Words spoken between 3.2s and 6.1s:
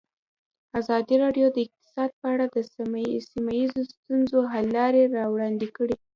سیمه ییزو ستونزو حل لارې راوړاندې کړې.